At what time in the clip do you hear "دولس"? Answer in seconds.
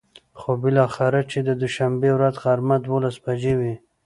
2.87-3.15